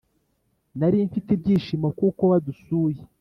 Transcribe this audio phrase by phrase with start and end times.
[0.79, 2.99] Narimfite ibyishimo kuko wadusuye